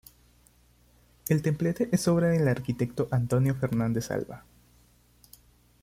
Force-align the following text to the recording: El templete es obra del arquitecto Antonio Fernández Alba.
El 1.27 1.43
templete 1.43 1.87
es 1.91 2.07
obra 2.07 2.29
del 2.29 2.47
arquitecto 2.47 3.07
Antonio 3.11 3.53
Fernández 3.53 4.09
Alba. 4.09 4.45